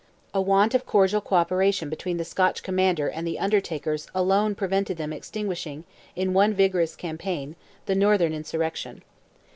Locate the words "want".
0.41-0.73